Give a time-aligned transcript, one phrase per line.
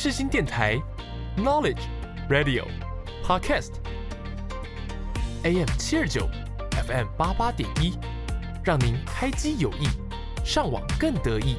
[0.00, 0.80] 世新电台
[1.36, 1.80] ，Knowledge
[2.30, 2.64] Radio
[3.24, 4.86] Podcast，AM
[5.76, 6.28] 七二九
[6.86, 7.98] ，FM 八八点一，
[8.62, 9.88] 让您开机有益，
[10.44, 11.56] 上网更得意。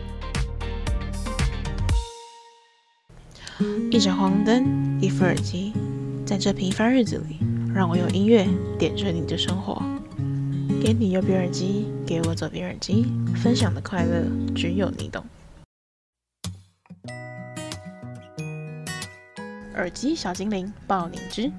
[3.92, 5.74] 一盏黄灯，一副耳机，
[6.26, 7.42] 在这平凡日子里，
[7.76, 8.48] 让我用音乐
[8.78, 9.84] 点缀你的生活。
[10.82, 14.24] 给你右边耳机，给我左边耳机，分享的快乐
[14.56, 15.26] 只有你懂。
[19.80, 21.50] 耳机小精灵爆你知，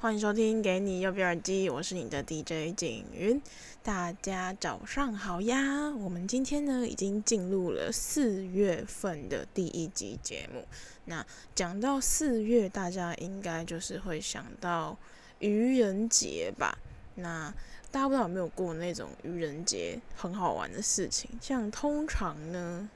[0.00, 3.38] 欢迎收听《给你右边耳机》，我是你的 DJ 景云。
[3.82, 5.90] 大家早上好呀！
[5.90, 10.66] 我们今天呢已经进入了四月份的第一集节目。
[11.04, 14.96] 那讲到四月，大家应该就是会想到
[15.40, 16.78] 愚人节吧？
[17.16, 17.52] 那
[17.92, 21.28] 大家不知道有没有过那种愚人节很好玩的事情？
[21.42, 22.88] 像通常呢，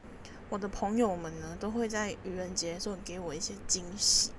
[0.48, 4.30] 我的朋友们呢都会在愚人节的时候给我一些惊喜。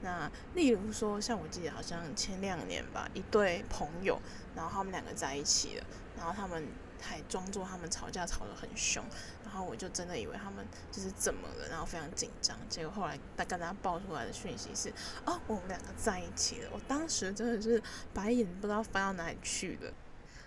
[0.00, 4.20] 那例如说，像我记得好像前两年吧，一对朋友，
[4.54, 5.84] 然后他们两个在一起了，
[6.16, 6.68] 然后他们
[7.00, 9.04] 还装作他们吵架吵得很凶，
[9.44, 12.56] 然后我就真的以为他们就是怎么了，然后非常紧张。
[12.68, 14.88] 结果后来他跟他爆出来的讯息是，
[15.24, 16.70] 哦，我们两个在一起了。
[16.72, 17.82] 我当时真的是
[18.14, 19.92] 白眼不知道翻到哪里去了。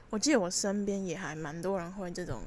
[0.09, 2.43] 我记得我身边也还蛮多人会这种。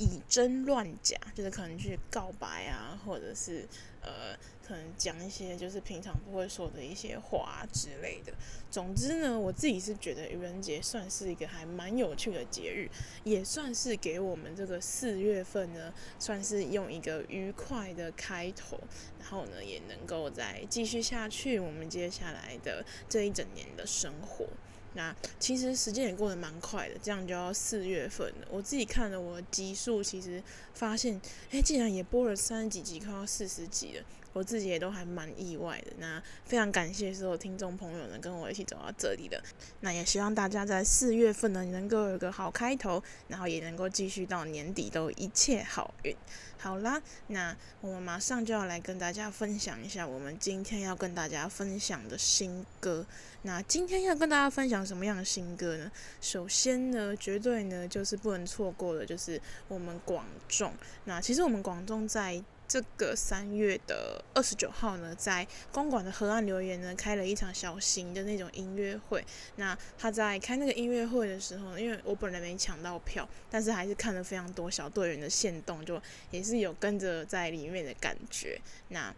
[0.00, 3.68] 以真乱假，就是可能去告白啊，或者是
[4.00, 4.34] 呃，
[4.66, 8.32] 可能讲一些就是平常不会说的一些话之类的。
[8.70, 12.88] 总之呢，我自己是觉得愚人节算是一个还蛮有趣的节日，
[13.24, 18.80] 也算是给我们这个四月份呢，算是用一个愉快的开头，
[19.18, 24.46] 然后呢，也能够再继续下去我们接下来的这一整年的生活。
[24.94, 28.48] 那其实时间也过得蛮快的，这样就要四月份了。
[28.50, 30.42] 我自己看了我的集数，其实
[30.74, 34.04] 发现，哎，竟然也播了三十几集，快要四十集了。
[34.32, 35.92] 我自己也都还蛮意外的。
[35.98, 39.42] 那非常感谢所有听众朋友能跟我一起走到这里的。
[39.80, 46.16] 那也希望大家在四月份呢，能够有个好开头，然后也能够继续到年底都一切好运。
[46.58, 53.06] 好啦，那我们马上就要来跟大家分享一下我们今天要跟大家分享的新歌。
[53.42, 55.90] 那今天要跟大家分享什么样的新歌呢？
[56.20, 60.74] 首先呢，绝对呢就是不能错过的，就是我们广众。
[61.04, 69.26] 那其实我们广众在这个三月的二十九号呢，在公馆的河岸留言呢，开了一场小型的那种音乐会。
[69.56, 76.00] 那他在开那个音乐会的时候，因为我本来没抢到票，但是还是看了非常多小队员的现动，就
[76.30, 78.60] 也是有跟着在里面的感觉。
[78.90, 79.12] 那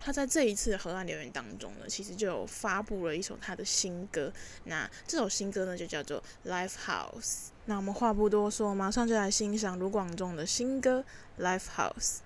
[0.00, 4.32] 他在这一次的河岸留言当中呢，其实就有发布了一首他的新歌。
[4.64, 6.20] 那这首新歌呢，就叫做
[6.50, 7.20] 《Life House》。
[7.66, 11.04] 那我们话不多说，马上就来欣赏卢广仲的新歌
[11.40, 12.16] 《Life House》。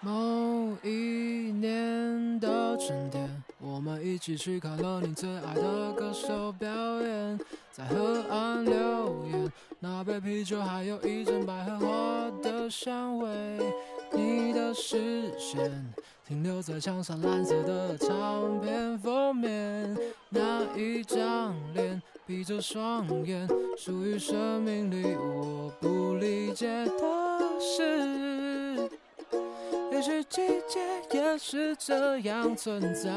[0.00, 6.68] 某一年的春天，我们一起去看了你最爱的歌手表
[7.02, 7.40] 演，
[7.72, 13.28] 在河岸留言，那杯啤酒还有一阵百合花的香味。
[14.12, 15.92] 你的视线
[16.24, 19.96] 停留在墙上蓝色的唱片封面，
[20.28, 28.45] 那一张脸闭着双眼，属于生命里我不理解的事。
[29.96, 30.78] 也许季节
[31.10, 33.10] 也是这样存在。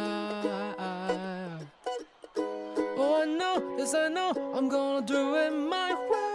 [2.96, 6.30] Oh I know, yes I know, I'm gonna do it my way.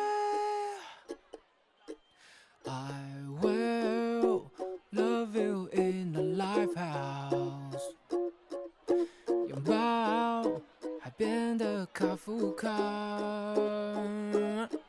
[2.66, 2.92] I
[3.40, 4.50] will
[4.92, 7.94] love you in the life house。
[9.48, 10.42] 拥抱
[11.00, 12.68] 海边的卡夫卡。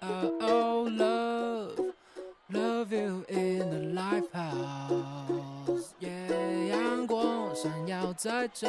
[0.01, 1.93] Oh love,
[2.51, 4.29] love you in the life
[8.17, 8.67] 在这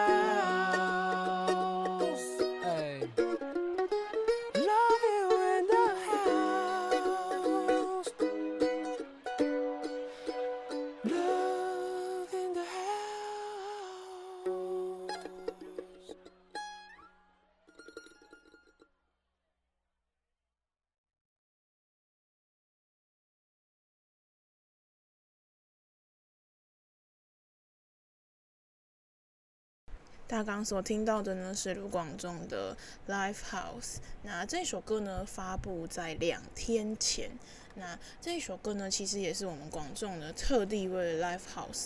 [30.27, 32.75] 大家刚所听到的呢是卢广仲的
[33.12, 33.98] 《Lifehouse》。
[34.24, 37.30] 那这首歌呢发布在两天前。
[37.75, 41.38] 那这首歌呢其实也是我们广仲呢特地为《Lifehouse》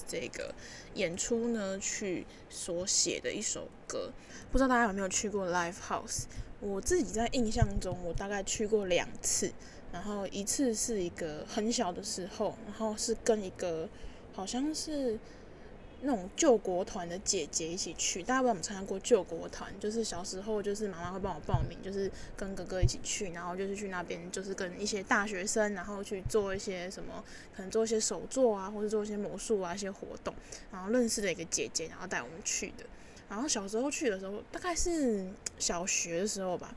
[0.08, 0.56] 这个
[0.94, 4.10] 演出呢去所写的一首歌。
[4.50, 6.22] 不知道大家有没有去过《Lifehouse》？
[6.62, 9.52] 我自己在印象中，我大概去过两次。
[9.92, 13.90] 然后一次是一个很小的时候，然后是跟一个
[14.32, 15.20] 好像是。
[16.02, 19.72] 那种救国团的姐姐一起去，大家不知道有没有参加过救国团？
[19.80, 27.24] 就是小时候，就是妈妈会帮我报名，就是跟哥哥一起去，然后就是去那边，就是跟一些大学生，然后去做一些什么，
[27.56, 30.34] 可能做一些手作啊，或者做一些魔术啊一些活动，
[30.72, 32.86] 然后认识了一个姐姐，然后带我们去的。
[33.28, 36.74] 然后小时候去的时候，大概是小学的时候吧。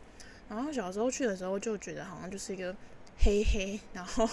[0.48, 2.74] 然后小时候去的时候就觉得好像就是一个
[3.18, 4.28] 黑黑，然后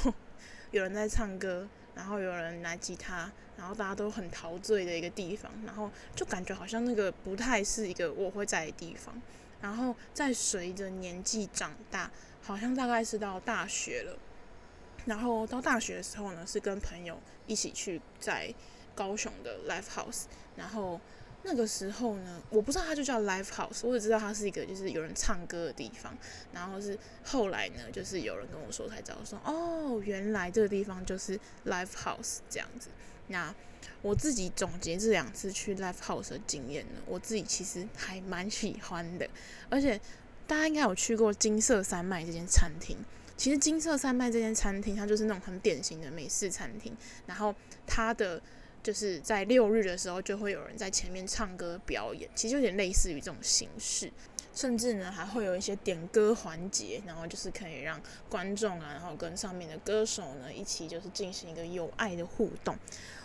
[0.72, 1.68] 有人在唱歌。
[1.96, 9.22] 然后有人拿吉他，然后大家都很陶醉的一个地方，然后就感觉好像那个不太是一个我会在的地方。
[9.62, 12.10] 然后在随着年纪长大，
[12.42, 14.18] 好像大概是到大学了。
[15.06, 18.54] 然后到大学的时候呢，是跟朋友一起去在
[18.96, 20.24] 高雄的 live house，
[20.56, 21.00] 然后。
[21.44, 26.16] 那个时候呢，我不知道它就叫 Lifehouse，我只知道它是一个就是有人唱歌的地方。
[26.54, 32.90] 然后是后来呢，就是有人跟我说才知道说，哦，原来这个地方就是 Lifehouse 这样子。
[33.28, 33.54] 那
[34.02, 39.30] 我自己总结这两次去 Lifehouse 的经验呢，我自己其实还蛮喜欢的。
[39.70, 40.00] 而且
[40.46, 42.98] 大家应该有去过金色山脉这间餐厅。
[43.38, 46.94] 其实金色山脉这间餐厅，它就是那种很典型的美式餐厅。
[47.26, 47.56] 然后
[47.88, 48.42] 它的
[48.82, 54.12] 就是在六日的时候，就会有人在前面唱歌表演，其实有点类似于这种形式，
[54.54, 62.78] 甚至呢还会有一些点歌环节，然后就是可以让观众啊，然后跟上面的歌手呢一起就是进行一个有爱的互动。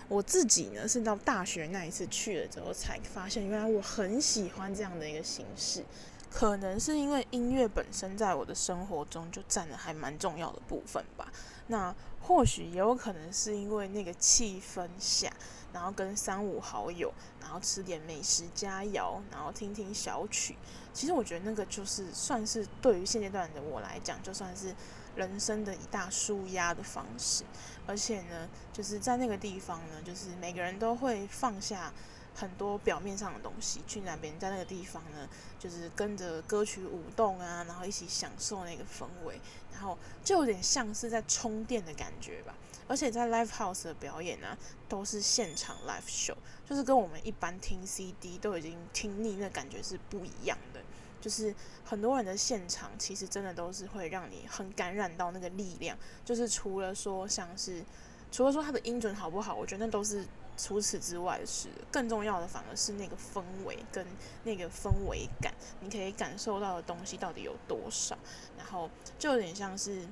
[0.07, 5.83] 我自己呢是到大学那一次去了之后，才发现原来我很喜欢这样的一个形式，
[6.31, 11.33] 可能是因为音乐本身在我的生活中就占了还蛮重要的部分吧。
[11.67, 15.31] 那或许也有可能是因为那个气氛下，
[15.73, 20.57] 然后跟三五好友，然后吃点美食佳肴，然后听听小曲。
[20.93, 24.75] 其实我觉得那个就是算是对于现阶段的我来讲，就算是
[25.17, 27.45] 人生的一大舒压的方式。
[27.87, 31.93] 而且呢，就是在那个地方呢，就是每个人都会放下
[32.35, 39.41] 很多表面上的东西，去那边，在那个地方呢，就是跟着歌曲舞动啊，然后一起享受那个氛围。
[39.73, 42.55] 然后就有点像是在充电的感觉吧，
[42.87, 44.57] 而且在 Live House 的表演呢、
[44.89, 50.81] 都是现场 Live Show，就是跟我们一般听 CD 都已经听腻，那感觉是不一样的。
[51.21, 51.53] 就是
[51.85, 55.99] 很多人的现场，其实真的都是会让你很感染到那个力量。
[56.25, 57.85] 就是除了说像是，
[58.31, 60.25] 除了说他的音准好不好，我觉得那都是。
[60.57, 64.07] 除此之外是，更重要的反而是那个氛围跟
[64.45, 68.17] 那个氛围感，你可以感受到的东西到底有多少，
[68.57, 70.07] 然后就有点像是，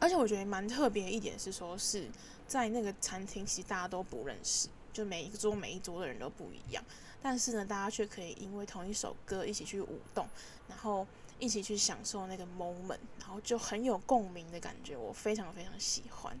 [0.00, 2.08] 而且我觉得蛮特别一点是说是
[2.46, 6.82] 在那个餐厅，其实大家都不认识，就每一桌每一桌的人都不一样，
[7.20, 10.26] 但是呢，大家却可以因为同一首歌一起去舞动，
[10.68, 11.06] 然后
[11.38, 16.38] 一起去享受那个 moment，然后就很有共鸣的感觉，我非常非常喜欢。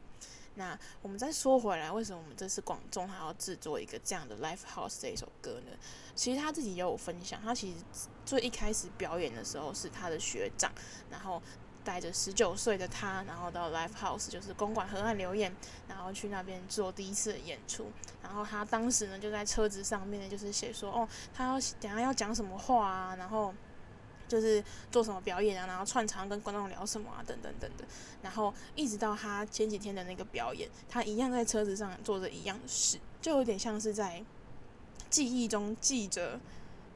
[0.58, 5.72] 那我们再说回来，为什么我们这次广仲还要制作一个这样的《Lifehouse》这一首歌呢？
[6.16, 7.76] 其实他自己也有分享，他其实
[8.26, 10.72] 最一开始表演的时候是他的学长，
[11.08, 11.40] 然后
[11.84, 15.54] 带着十九岁的他，然后到 Live House，就是公馆河岸留言，
[15.86, 17.86] 然后去那边做第一次的演出。
[18.20, 23.54] 然后他当时呢就在车子上面呢，就是写说，哦，他要等下要讲什么话啊，然后
[24.28, 27.86] 就是做什么表演啊，然后串场跟观众聊什么啊，等等等等。
[28.22, 34.24] 然后一直到他前几天的那个表演，他一样在车子上做着一样的事，就有点像是在
[35.10, 36.38] 记忆中记着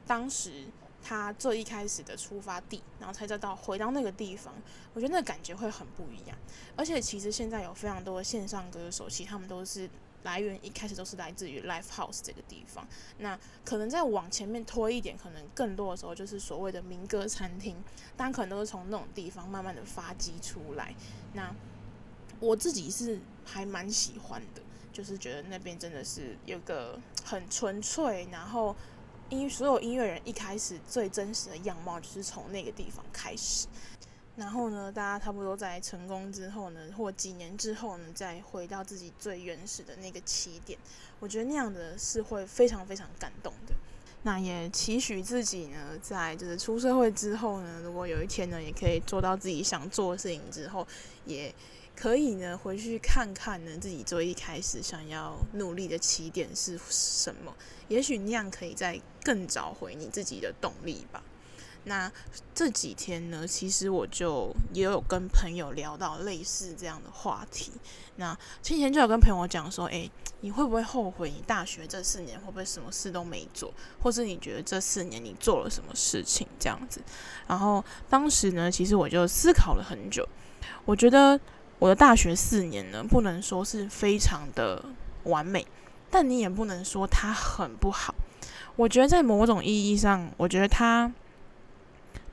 [0.07, 0.65] 当时。
[1.05, 4.53] 他最一开始的出发地，然后才知道回到那个地方，
[4.93, 6.37] 我觉得那个感觉会很不一样。
[6.77, 9.89] 而且其实现在有非常多的线上歌手，其实他们都是
[10.23, 12.87] 来源一开始都是来自于 Live House 这个地方。
[13.19, 17.75] 那可能再往前面推一点，可能更多的时候就是所谓的民歌餐厅，
[18.17, 20.93] 大家可能都是从那种地方慢慢的发迹出来。
[21.33, 21.53] 那
[22.39, 24.61] 我自己是还蛮喜欢的，
[24.91, 28.75] 就是觉得那边真的是有个很纯粹，然后。
[29.29, 33.65] 因所有音乐人一开始最真实的样貌就是从那个地方开始，
[34.35, 40.77] 然后呢，大家差不多在成功之后呢，或几年之后呢，再回到自己最原始的那个起点，
[41.19, 43.73] 我觉得那样的是会非常非常感动的。
[44.23, 50.87] 那也期许自己呢，在就是出社会之后呢，如果有一天呢，也可以做到自己想做的事情之后，
[51.25, 51.53] 也。
[51.95, 57.53] 可以呢，回去看看呢，自己最一开始想要努力的起点是什么？
[57.87, 61.23] 也许那样可以再更找回你自己的动力吧。
[61.85, 62.11] 那
[62.53, 67.71] 这几天呢，其实我就也有跟朋友聊到类似这样的话题。
[68.17, 70.09] 那前就有跟朋友讲说，诶，
[70.41, 77.01] 你会不会后悔你大学这四年会不会什么事都没做，或是你觉得这四年你做了什么事情这样子？
[77.47, 80.27] 然后当时呢，其实我就思考了很久，
[80.85, 81.39] 我觉得。
[81.79, 84.81] 我的大学四年呢，不能说是非常的
[85.23, 85.67] 完美，
[86.09, 88.15] 但你也不能说它很不好。
[88.77, 91.11] 我觉得在某种意义上，我觉得它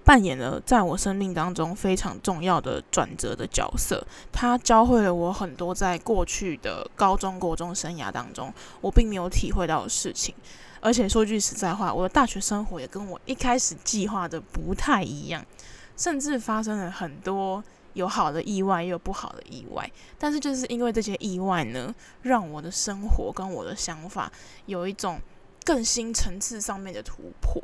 [0.04, 4.04] 扮演了在我生命当中非常重要的转折的角色。
[4.32, 10.34] 他教会了我很多在过去的高中、国中生涯当中我并没有体会到的事情。
[10.80, 15.44] 而且说句实在话，我的大学生活也跟我一开始计划的不太一样，
[15.96, 17.62] 甚至发生了很多。
[17.94, 21.92] 有好的意外，也有不好的意外，但是就是因为这些意外呢，
[22.22, 24.30] 让我的生活跟我的想法
[24.66, 25.20] 有一种
[25.64, 27.60] 更新层次上面的突破。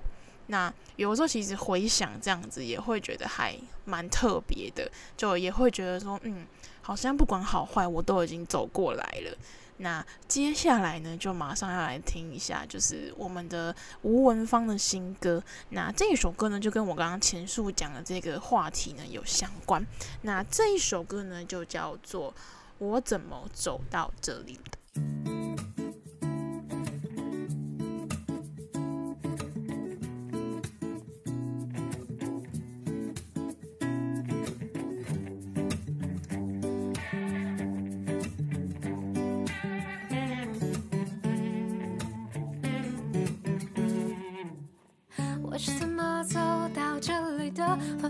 [0.48, 6.46] 那有时候其实回想这样子，也会觉得还蛮特别的，就也会觉得说，嗯，
[6.82, 9.36] 好像不管好坏，我都已经走过来了。
[9.78, 15.42] 那接下来呢，就马上要来听一下，就是我们的吴文芳的新歌。
[15.68, 19.84] 那这一首歌呢，就跟我刚刚前述讲的这个话题呢有相关。
[20.22, 22.32] 那这一首歌呢，就叫做
[22.78, 25.02] 《我怎么走到这里的》。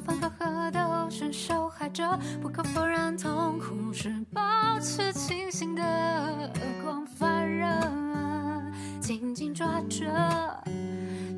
[0.00, 4.42] 分分合合都是受害者，不可否认，痛苦是保
[4.80, 10.06] 持清醒的恶贯犯人，紧紧抓着，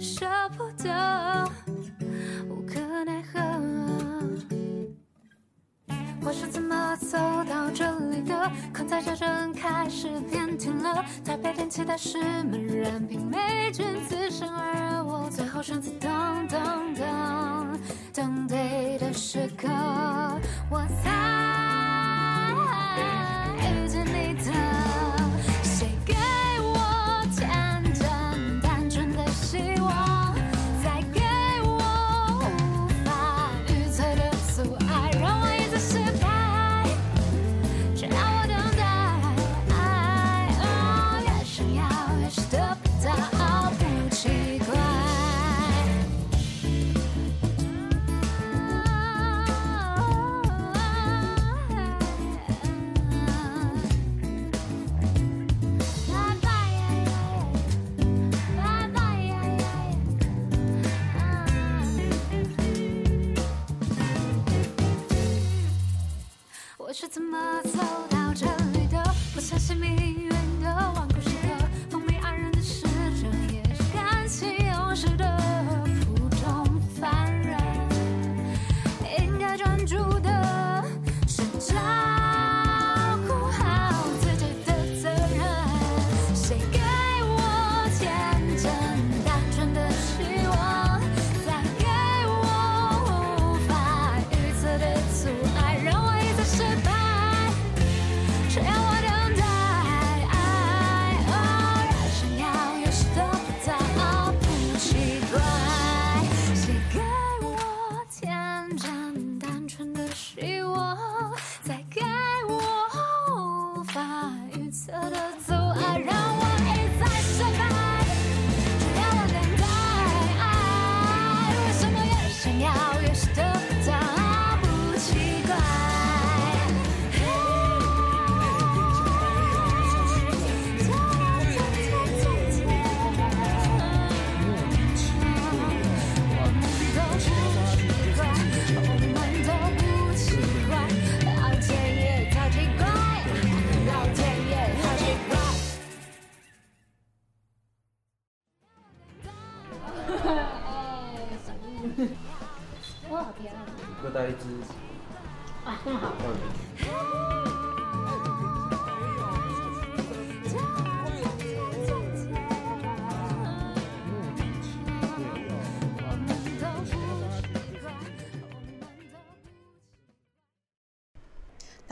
[0.01, 1.51] 舍不得，
[2.49, 3.41] 无可奈何。
[6.21, 7.17] 我是怎么走
[7.49, 8.51] 到这里的？
[8.75, 17.58] 困在这阵开始变天了，台北天气的是闷热，并没君子生而我最后选择等等等。
[18.13, 19.69] 等对的时刻，
[20.71, 21.48] 我才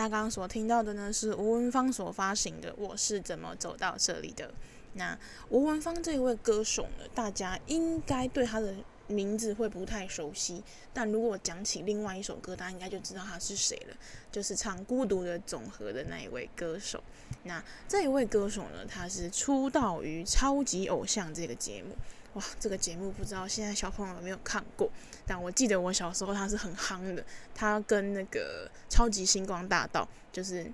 [0.08, 4.48] 刚刚所听到的呢，是吴文芳所发行的《我是怎么走到这里的》。
[4.94, 5.18] 那
[5.50, 8.74] 吴文芳这一位歌手呢，大家应该对他的
[9.08, 13.96] 名字会不太熟悉，但如果讲起另外一首歌，大家应该就知道他是谁了，
[14.32, 17.02] 就是唱《孤独的总和》的那一位歌手。
[17.44, 21.94] 那这一位歌手呢，他是出道于《超级偶像》这个节目。
[22.36, 24.90] 哇，这个节目不知道现在小朋友有没有看过，
[25.26, 27.22] 但我记得我小时候他是很夯的，
[27.54, 30.72] 他跟那个《超级星光大道》就是。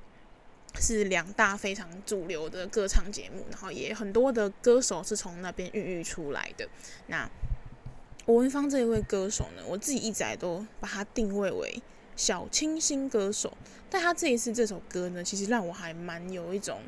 [0.80, 6.66] 是两大非常主流的歌唱节目，然后也很多的歌手是从那边孕育出来的。
[7.08, 7.28] 那
[8.24, 11.82] 吴文芳这一位歌手呢，我自己一直都把他定位为
[12.16, 13.54] 小清新歌手，
[13.90, 16.80] 但他这一次这首歌呢，其实让我还蛮有一种。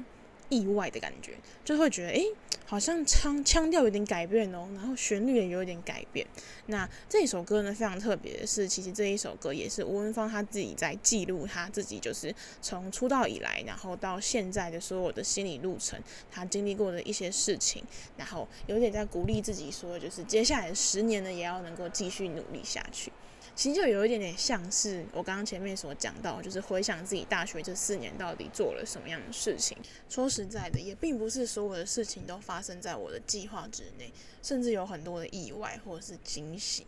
[0.48, 1.34] 意外的感觉，
[1.64, 2.24] 就会觉得，诶，
[2.66, 6.26] 好像腔腔调有点改变哦，然后旋律也有一点改变。
[6.66, 17.82] 那这一首歌呢，非常特别的是，其实这一首歌也是吴文芳他自己在记录他自己，就是从出道以来，然后到现在的所有的心理路程，他经历过的一些事情，
[18.16, 23.12] 然后有点在鼓励自己说，就是接下来十年呢，也要能够继续努力下去。
[23.56, 29.78] 其实就有一点点像是我刚刚前面所讲到，就是回想自己大学这四年到底做了什么样的事情。
[30.08, 34.12] 说实在的，也并不是所有的事情都发生在我的计划之内，
[34.42, 36.84] 甚至有很多的意外或者是惊喜。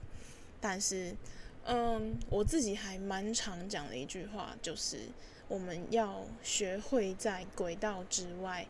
[0.60, 1.14] 但是，
[1.64, 5.02] 嗯，我自己还蛮常讲的一句话，就是
[5.46, 8.66] 我们要学会在轨道之外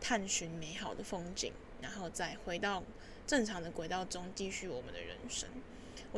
[0.00, 2.84] 探寻美好的风景，然后再回到
[3.26, 5.48] 正常的轨道中继续我们的人生。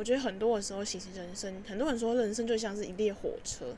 [0.01, 3.75] 我觉得很多的时候，其实人生很多人说人生就像是一列火车，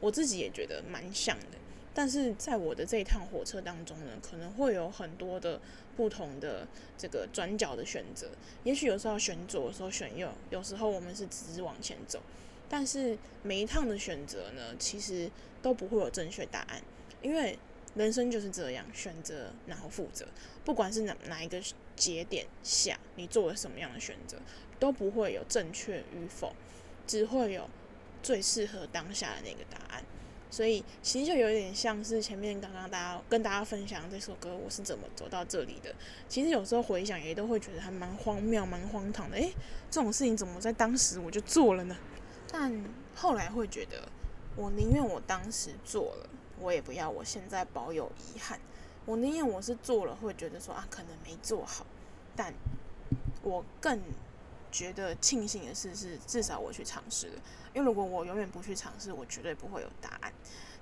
[0.00, 1.58] 我自己也觉得蛮像的。
[1.92, 5.60] 但是在我的这一趟火车当中呢，可能会有很多的
[5.94, 8.30] 不同的这个转角的选择。
[8.64, 12.22] 也许有时候选左，有时候选右，有时候我们是直直往前走。
[12.70, 16.82] 但是每一趟的选择呢，其实都不会有正确答案，
[17.20, 17.58] 因为
[17.96, 20.26] 人生就是这样，选择然后负责。
[20.64, 21.62] 不管是哪哪一个
[21.94, 24.38] 节点下，你做了什么样的选择。
[24.78, 26.52] 都不会有正确与否，
[27.06, 27.68] 只会有
[28.22, 30.02] 最适合当下的那个答案。
[30.48, 35.94] 所以其实就有点像是前面刚刚大家跟大家分享这首歌，我是怎么走到这里的。
[36.28, 39.36] 其实有时候回想也都会觉得还蛮荒谬、蛮荒唐的。
[39.36, 39.52] 诶，
[39.90, 41.96] 这种事情怎么在当时我就做了呢？
[42.50, 42.84] 但
[43.14, 44.08] 后来会觉得，
[44.54, 48.58] 我宁愿我当时做了，我也不要我现在保有遗憾。
[49.04, 51.84] 我宁愿我是做了，会觉得说啊，可能没做好，
[52.36, 52.54] 但
[53.42, 54.00] 我更。
[54.76, 57.42] 觉得庆幸的事是，至少我去尝试了。
[57.72, 60.30] 因为如果我永远不去尝试，我绝对不会有答案。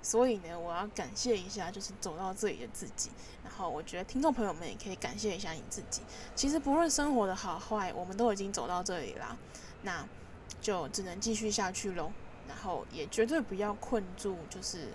[0.01, 3.09] 所以呢，我要感谢一下，就是走到这里的自己。
[3.41, 6.01] 然后，我觉得听众朋友们也可以感谢一下你自己。
[6.35, 9.37] 其实，不论生活的好坏，我们都已经走到这里啦。
[9.83, 10.05] 那
[10.59, 12.11] 就只能继续下去喽。
[12.49, 14.89] 然后，也绝对不要困住，就是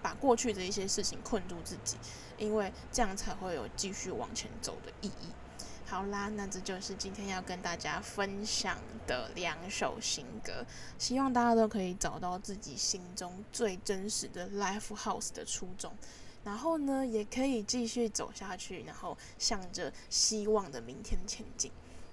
[0.00, 1.98] 把过去的一些事情困住自己，
[2.38, 5.28] 因为这样才会有继续往前走的意义。
[5.90, 10.64] 好啦，那这就是今天要跟大家分享的两首新歌，
[10.96, 15.92] 希望大家都可以找到自己心中最真实的 Life House 的初衷，
[16.44, 21.72] 然后呢，也可以继续走下去，然后向着希望的明天前进。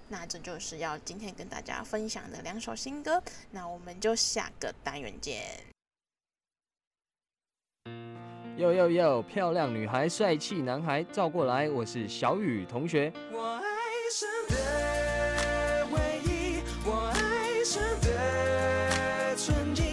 [0.10, 5.44] 那这就是要今天跟大家分享的两首新歌，那我们就下个单元见。
[8.58, 13.14] 呦呦呦，漂亮女孩，帅气男孩，照过来，我是小雨同学。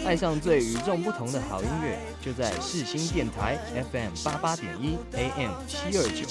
[0.05, 3.57] 爱上最与众不同的好音乐，就在世新电台
[3.91, 6.25] FM 八八点一 AM 七二九。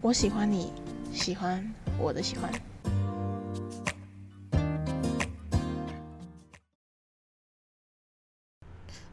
[0.00, 0.72] 我喜欢你，
[1.12, 2.48] 喜欢我的喜欢。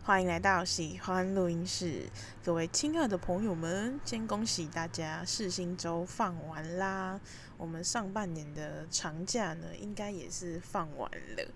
[0.06, 2.08] 欢迎来到喜欢录音室，
[2.44, 7.20] 各位亲爱的朋友们，先恭喜大家四星周放完啦！
[7.58, 11.52] 我们上半年的长假呢，应该也是放完了。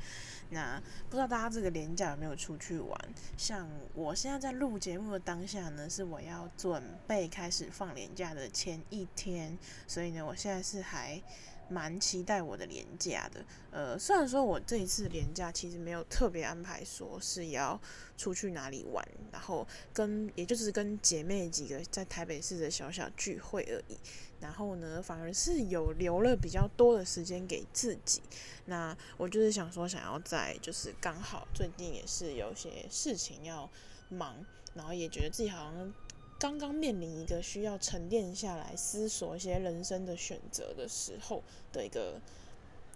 [0.49, 0.81] 那
[1.11, 2.99] 不知道大家这个连假有没有出去玩？
[3.37, 11.21] 像我现在在录节目的当下呢，是我要准备开始放连假的前一天，所以呢，我现在是还。
[11.69, 17.79] 蛮期待我的年假的，呃，虽然说我这一次年假其实没有特别安排说是要
[18.17, 23.97] 出去哪里玩，然后跟也就是跟姐妹几个在台北市的小小聚会而已，
[24.39, 28.21] 然后呢，反而是有留了比较多的时间给自己。
[28.65, 33.69] 那我就是想说，想要在就是刚好最近也是有些事情要
[34.09, 35.93] 忙，然后也觉得自己好像。
[36.39, 42.19] 刚刚面临一个需要沉淀下来思索一些人生的选择的时候的一个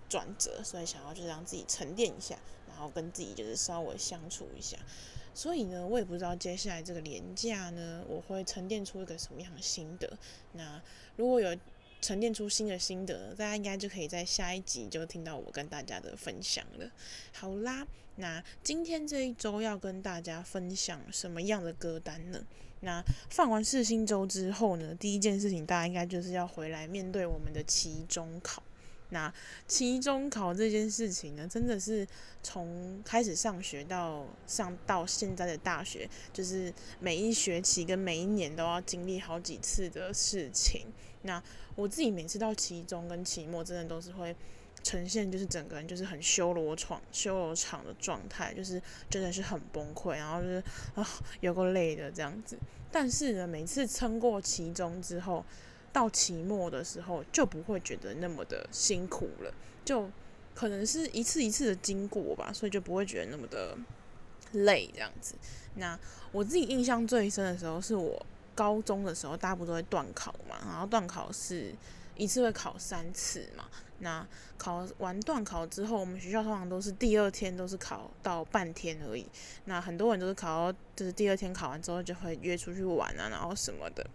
[0.08, 4.78] 转折，所以想要就是让自己沉淀一下，然后跟自己就是稍微相处一下。
[5.36, 10.18] 所以呢，我也不知道接下来这个连假呢，我会沉淀出一个什么样的心得。
[10.54, 10.82] 那
[11.18, 11.58] 如果有
[12.00, 16.90] 沉淀出新的心得，大家应该就可以在下一集就听到我跟大家的分享了。
[17.34, 22.46] 好啦，那今天这一周要跟大家分享什么样的歌单呢？
[22.84, 28.62] 那放完四星周之后呢，第一件事情大家应该就是要回来面对我们的期中考。
[29.10, 29.32] 那
[29.68, 32.08] 期中考这件事情呢，真的是
[32.42, 40.88] 从开始上学到上到现在的大学，就是每一学期跟每一年都要经历好几次的事情。
[41.22, 41.42] 那
[41.76, 44.36] 我自己每次到期中跟期末，真的都是会
[44.84, 50.64] 呈现就是整个人就是很修罗场修罗场的状态，就是真的是很崩溃，然后就是
[50.96, 51.08] 啊
[51.40, 52.58] 有够累的这样子。
[52.92, 55.44] 但是呢，每次撑过期中之后，
[55.92, 59.54] 到期末的时候就不会觉得那么的辛苦了，
[59.86, 60.10] 就
[60.54, 63.76] 可能是一次一次的经过吧，所以就不会觉得那么的
[64.52, 65.34] 累这样子。
[65.76, 65.98] 那
[66.32, 71.74] 我自己印象最深的时候，是我高中的时候，大家不都会段考嘛，然后段考是
[72.16, 73.66] 一次会考三次嘛。
[74.04, 74.26] 那
[74.58, 79.26] 考完段考之后，我们学校通常都是第二天都是考到半天而已。
[79.66, 84.06] 那很多人都是考到，就是第二天考完之后就会约出去玩啊，然后什么的。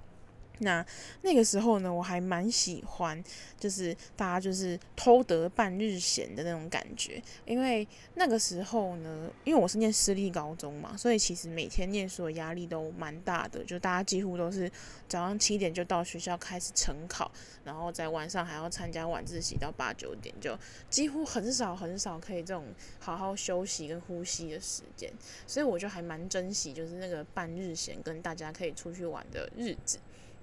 [0.60, 0.84] 那
[1.22, 3.22] 那个时候呢，我还蛮喜欢，
[3.58, 7.22] 就是大家就是偷得半日闲的那种感觉。
[7.44, 13.64] 因为那个时候呢，因为我是念私立高中嘛，所以其实每天念书的压力都蛮大的。
[13.64, 14.70] 就大家几乎都是
[15.08, 17.30] 早上七点就到学校开始晨考，
[17.64, 22.66] 然后在晚上还要参加晚自习到八九点，就几乎很少很少可以这种
[22.98, 25.12] 好好休息跟呼吸的时间。
[25.46, 29.98] 所以我就还蛮珍惜，就是那个半日闲跟大家可以出去玩的日子。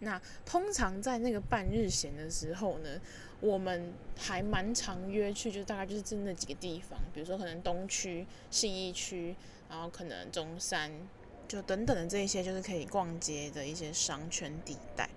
[0.05, 3.01] 那通常在那个半日闲的时候呢，
[3.39, 9.35] 我们还蛮常约去，就大概就是这那几个地方，比如说可能东区、信义区，
[9.67, 10.91] 然后可能中山，
[11.47, 15.09] 就等等的这一些，就是可以逛街的一些商圈地带。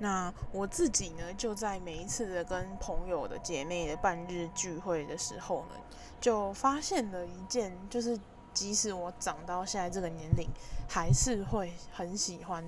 [0.00, 5.76] 那我自己呢，就在每一次的跟朋友的姐妹的半日聚会的时候呢，
[6.20, 8.18] 就发现了一件，就是
[8.52, 10.48] 即使我长到现在这个年龄，
[10.88, 12.64] 还是会很喜欢。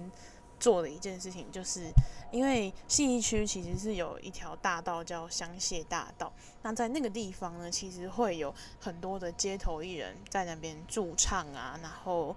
[0.60, 1.90] 做的一件事情，就是
[2.30, 12.36] 因为信义区其实是有一条大道叫香榭大道，那在那个地方呢，其实会有很多的街头艺人，在那边驻唱啊，然后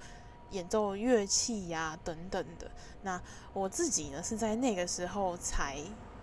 [0.52, 2.72] 演奏乐器呀、等等的。
[3.02, 3.22] 那
[3.54, 5.78] 我自己呢，是在那个时候才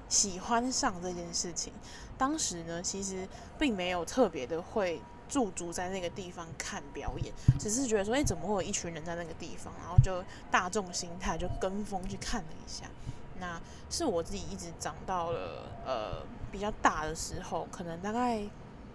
[0.08, 1.72] 喜欢上这件事情。
[2.16, 5.00] 当时呢，其实并没有特别的会。
[5.30, 9.72] 驻足在那个地方看表演，只是觉得说，哎、怎么会有一群人在那个地方？
[9.80, 12.86] 然后就大众心态就跟风去看了一下。
[13.38, 18.42] 那是我自己一直长到了呃比较大的时候，可能大概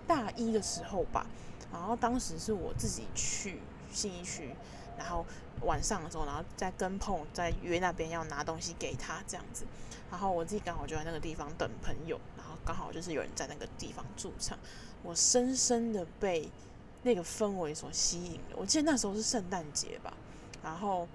[0.06, 1.26] 大一的时候吧。
[1.72, 3.60] 然后当时是我自己去
[3.92, 4.54] 信义区，
[4.98, 5.26] 然后
[5.62, 9.66] 晚上的时候，然后再跟朋友在约那边要拿东西给他这样子。
[10.12, 14.58] 然后我自己刚好就在那个地方等朋友，然后刚好就是有人在那个地方驻唱。
[15.06, 16.50] 我深深的被
[17.04, 18.58] 那个氛围所吸引了。
[18.58, 20.12] 我记得那时候是圣诞节吧，
[20.64, 21.08] 然后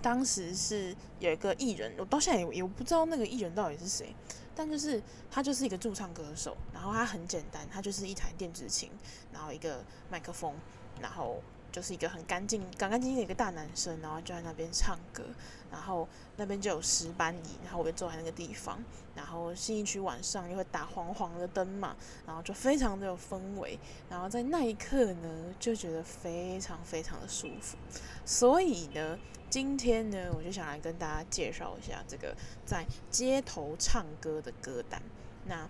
[0.00, 4.14] 当时是有一个艺人，我到现在也也不知道那个艺人到底是谁，
[4.54, 8.90] 但就是他就是一个驻唱歌手，然后他很简单，他就是一台电子琴，
[9.32, 10.54] 然后一个麦克风，
[11.00, 11.42] 然后。
[11.72, 15.24] 就是一个很干净、干干净净的一个大男生，然后就在那边唱歌，
[15.72, 16.06] 然后
[16.36, 18.78] 那边就有石板椅，然后我就坐在那个地方，
[19.16, 27.76] 然后信义区晚上又会打黄黄的灯嘛，然后就非常的有氛围，然后在那一刻呢，就觉得非常非常的舒服，
[28.24, 35.02] 所以呢，今天呢，我就想来跟大家介绍一下这个在街头唱歌的歌单。
[35.44, 35.68] 那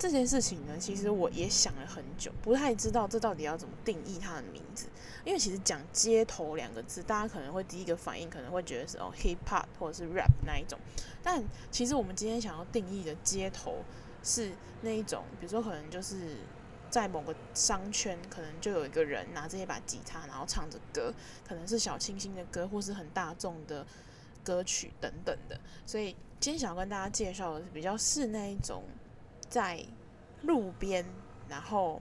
[0.00, 4.86] 这件事情呢，其实我也想了很久，不太知道这到底要怎么定义它的名字。
[5.26, 10.78] 因为其实讲街头两个字，大家可能会第一个反应可能会觉得是哦 hip hop 或者是 rap 那一种。
[11.22, 13.84] 但其实我们今天想要定义的街头
[14.24, 16.38] 是那一种，比如说可能就是
[16.88, 21.12] 在某个商圈，可能就有一个人拿着一把吉他，然后唱着歌，
[21.46, 23.86] 可能是小清新的歌，或是很大众的
[24.42, 25.60] 歌曲等等的。
[25.84, 28.82] 所以今天想要跟大家介绍的是比较是那一种。
[29.50, 29.84] 在
[30.42, 31.04] 路边，
[31.48, 32.00] 然后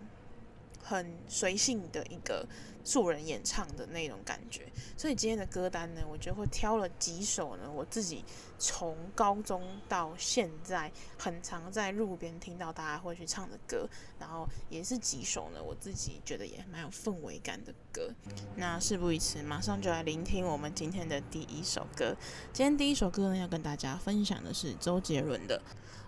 [0.81, 2.47] 很随性的一个
[2.85, 8.23] 素人演唱的那种感觉，所以今天的歌单呢，我就会挑了几首呢，我自己
[8.57, 13.88] 从高中到现在很常在路边听到大家会去唱的歌，
[14.19, 18.09] 然后也是几首呢，我自己觉得也蛮有氛围感的歌。
[18.55, 22.15] 那事不宜迟，马上就来聆听我们今天的第一首歌。
[22.53, 25.62] 今天第一首歌呢，要跟大家分享的是周杰伦的。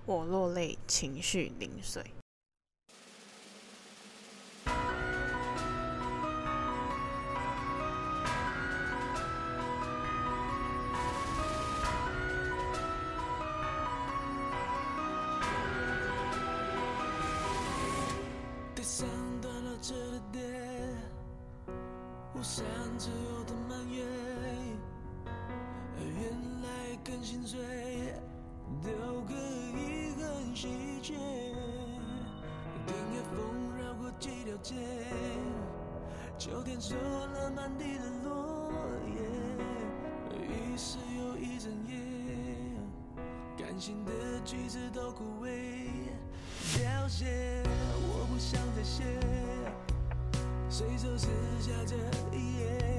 [0.06, 2.04] 我落泪，情绪零碎。
[18.76, 19.08] 第三
[19.40, 20.98] 段了这的点，
[22.34, 22.66] 我擅
[22.98, 24.06] 自有的埋怨，
[26.00, 27.60] 原来更心碎，
[28.84, 29.91] 丢个。
[30.34, 30.68] 很细
[31.02, 31.14] 节，
[32.88, 34.76] 听夜风绕过几条街，
[36.38, 38.72] 秋天收了满地的落
[39.08, 39.22] 叶，
[40.40, 41.96] 于是又一整夜，
[43.58, 44.12] 感性的
[44.44, 45.88] 句子都枯萎，
[46.78, 47.64] 凋谢，
[48.08, 49.04] 我不想再写，
[50.70, 51.28] 随手撕
[51.60, 51.96] 下这
[52.36, 52.91] 一页，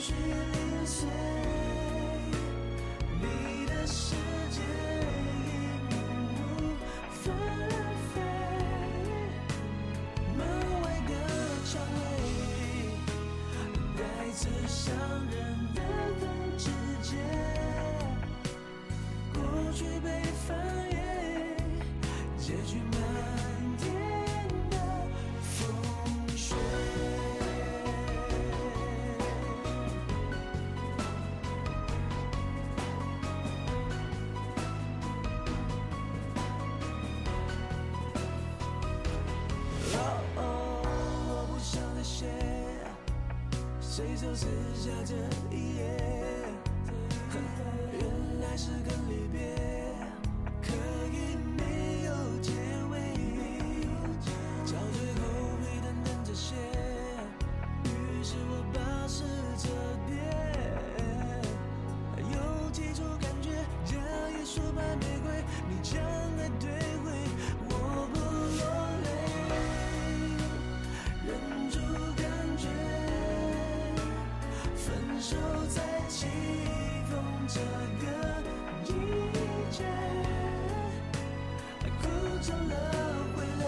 [0.00, 1.29] 去领先
[44.16, 45.49] 随手撕下这。
[77.52, 78.06] 这个
[78.84, 78.92] 季
[79.72, 79.82] 节，
[81.82, 82.06] 爱枯
[82.40, 82.74] 成了
[83.34, 83.62] 灰泪，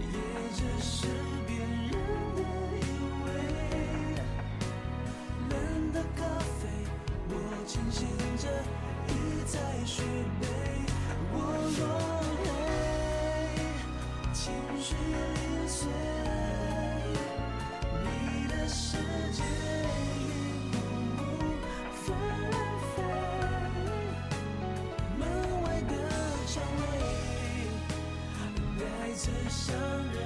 [0.00, 0.16] 也
[0.52, 1.06] 只是
[1.46, 1.92] 别人
[2.34, 2.38] 的
[2.80, 2.82] 以
[3.22, 3.26] 为。
[5.48, 5.52] 冷
[5.92, 6.20] 的咖
[6.58, 6.60] 啡，
[7.28, 7.30] 我
[7.68, 8.00] 清醒
[8.36, 8.44] 着
[9.06, 9.10] 一
[9.46, 10.02] 再续
[10.40, 10.42] 杯，
[11.32, 11.34] 我
[11.78, 11.80] 落
[12.44, 12.50] 泪，
[14.34, 14.42] 情
[14.80, 14.90] 绪。
[22.04, 22.16] 纷
[22.96, 23.02] 飞
[25.16, 25.22] 门
[25.62, 25.94] 外的
[26.48, 26.82] 蔷薇
[28.80, 28.82] 带
[29.14, 29.76] 刺伤
[30.12, 30.16] 人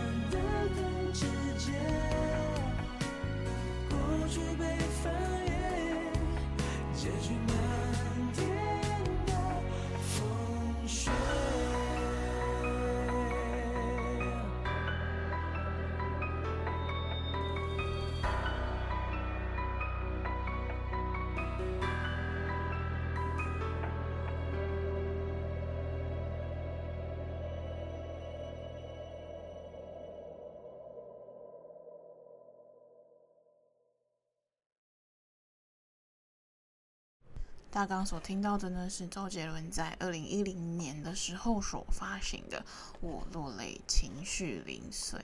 [37.77, 42.59] 大纲所听到的呢，是周杰伦在二零一零年的时候所发行的
[43.03, 45.21] 《我落泪，情绪零碎》。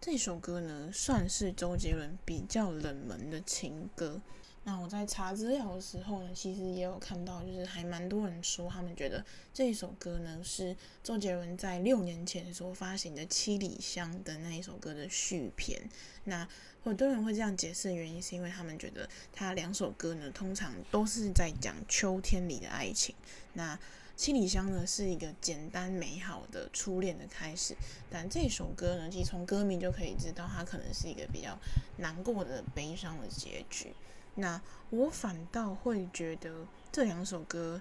[0.00, 4.20] 这首歌呢，算是周杰伦比较冷门的情歌。
[4.68, 9.24] 那我在查资料的时候呢，其实也有看到，就是还蛮多人说，他们觉得
[9.54, 15.80] 这一首歌呢是周杰伦在六年前所发行的《七里香》的那一首歌的续篇。
[16.24, 16.48] 那
[16.82, 23.14] 很多人会这样解释的原因，是因为他们觉得他两首歌呢，通常都是在讲秋天里的爱情。
[23.52, 23.76] 那
[24.16, 27.76] 《七里香》呢，是一个简单美好的初恋的开始，
[28.10, 31.56] 但这首歌呢，其实从歌名就可以知道，它可能是一个比较
[31.98, 33.94] 难过的、悲伤的结局。
[34.36, 37.80] 那我反倒会觉得这两首歌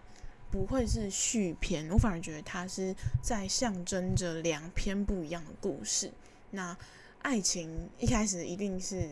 [0.50, 6.10] 不会是续篇，我反而觉得它是在象征着两篇不一样的故事。
[6.52, 6.76] 那
[7.22, 9.10] 爱情一开始一定是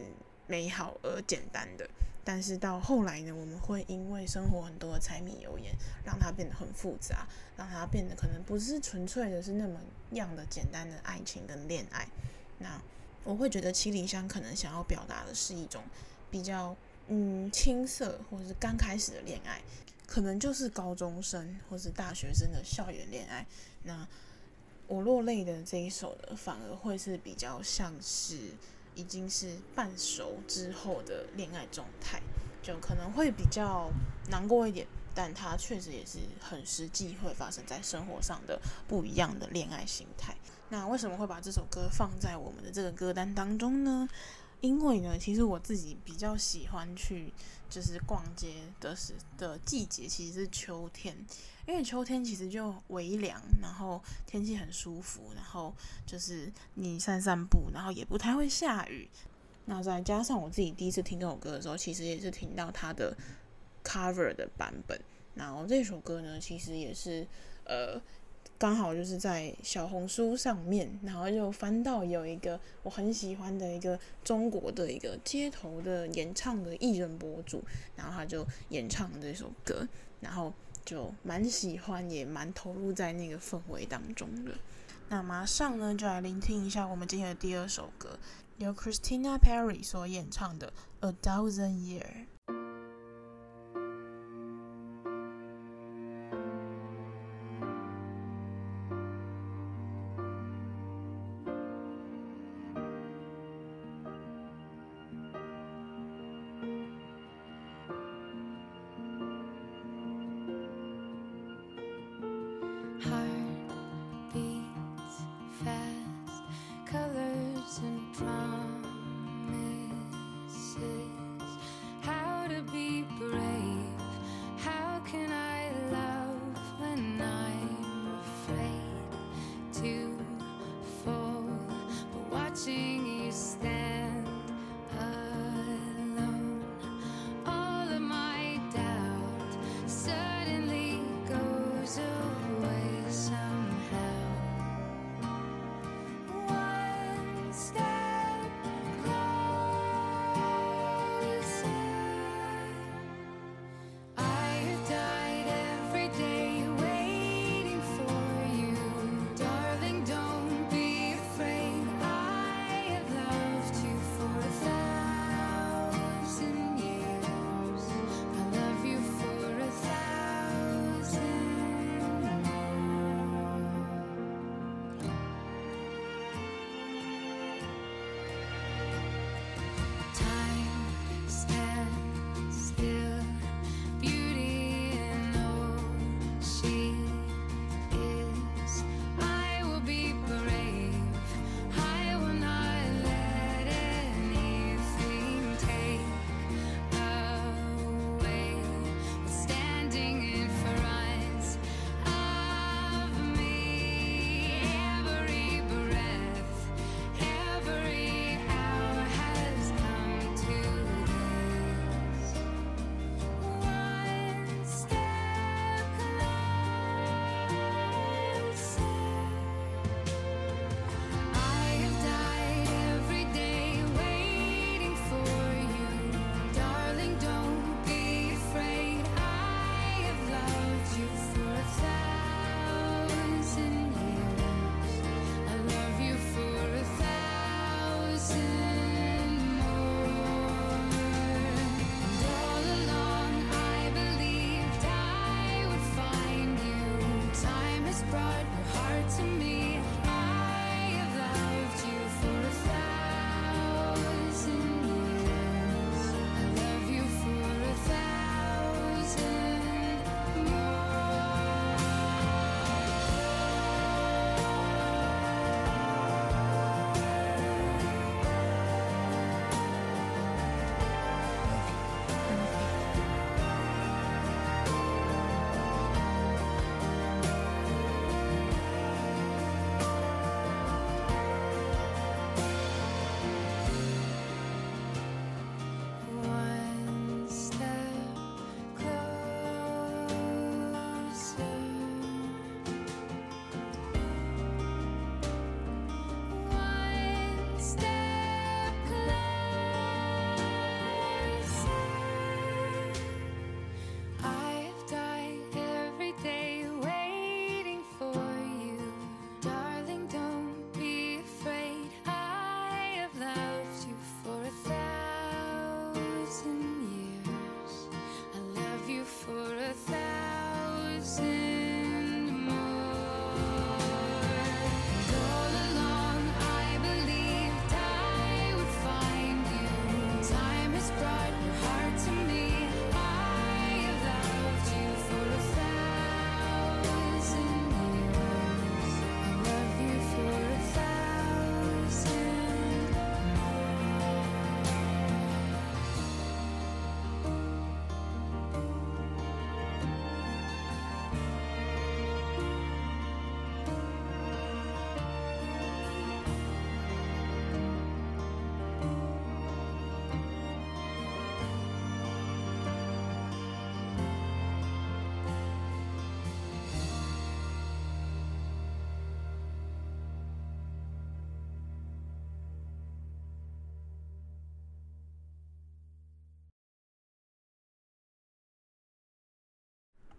[0.48, 1.86] 美好而简单的，
[2.24, 5.76] 但是到后来呢，我们会因为生活很多的柴米油盐，
[6.06, 7.28] 让它变得很复杂，
[7.58, 12.08] 让它变得可能不是纯粹的是那么样的简单的爱情跟恋爱。
[12.60, 12.82] 那
[13.26, 15.84] 我会觉得七里香可能想要表达的是一种
[16.32, 16.74] 比较。
[17.08, 19.62] 嗯，青涩或者是刚开始的恋爱，
[20.08, 23.46] 可能就是高中生或是大学生的校园恋爱。
[23.84, 24.08] 那
[24.88, 28.38] 我落泪的这一首呢，反而会是比较像是
[28.96, 32.22] 已经是半熟之后的恋爱状态，
[32.62, 33.92] 就可能会比较
[34.30, 40.36] 难过一点，但它确实也是很实际会发生在生活上的不一样的恋爱心态。
[40.70, 44.08] 那为什么会把这首歌放在我们的这个歌单当中呢？
[44.64, 47.34] 因为呢，其实我自己比较喜欢去
[47.70, 51.14] 就是逛街的时的季节，其实是秋天。
[51.68, 55.74] 因为秋天其实就微凉，然后天气很舒服，然后
[56.06, 59.10] 就是你散散步，然后也不太会下雨。
[59.66, 63.14] 那再加上我自己第一次听这首歌的时候，其实也是听到它的
[63.84, 64.98] cover 的版本。
[65.36, 67.28] 然后这首歌呢，其实也是
[67.66, 68.02] 呃。
[68.58, 77.62] 刚好就是在小红书上面，然后就翻到有一个我很喜欢的一个中国的一个街头的演唱的艺人博主，
[77.98, 79.86] 然后他就演唱这首歌，
[80.22, 80.54] 然后
[80.86, 84.52] 就蛮喜欢，也蛮投入在那个氛围当中的。
[85.10, 88.18] 那马上呢，就来聆听一下我们今天的第二首歌，
[88.60, 90.72] 由 Christina Perry 所演唱的
[91.08, 92.02] 《A Thousand Years》。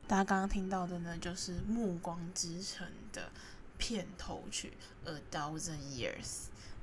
[0.06, 3.30] 大家刚刚听到的呢，就是《暮光之城》的
[3.78, 4.74] 片头曲
[5.08, 6.22] 《A Thousand Years》。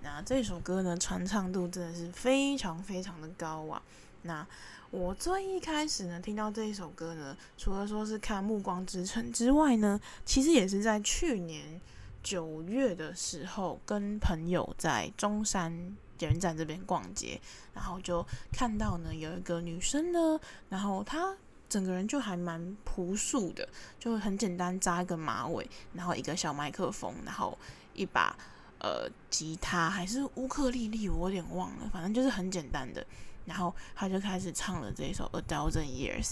[0.01, 3.79] 那这首歌呢，传唱度真的是非常非常的高啊。
[4.23, 4.45] 那
[4.89, 11.79] 我最一开始呢，听到这一首歌呢，除了说是看《暮光之城》之外呢，其实也是在去年
[12.23, 17.39] 九月的时候，跟朋友在中山捷运站这边逛街，
[17.75, 21.37] 然后就看到呢，有一个女生呢，然后她。
[21.71, 23.65] 整个人就还蛮朴素的，
[23.97, 27.57] 就很简单，扎一个马尾，然后一个小麦克风，然后
[27.93, 28.35] 一把
[28.79, 33.05] 呃吉他还是乌克丽丽，我有点忘了，反正就是很简单的。
[33.45, 36.25] 然后他就开始唱了这一首《A Thousand Years》，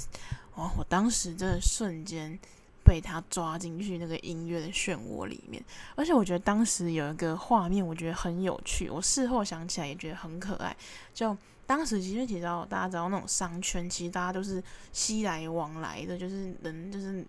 [0.56, 0.70] 哇！
[0.78, 2.38] 我当时真的瞬间
[2.84, 5.64] 被他抓进去那个音乐的漩涡里面，
[5.96, 10.76] 而且我觉得当时有一个画面，我觉得很有趣，我事后想起来也觉得很可爱，
[11.14, 11.38] 就。
[11.70, 14.62] 当时其实提到大家知道那种商圈，其实大家都是
[14.92, 17.24] 熙来往来的，就是人就是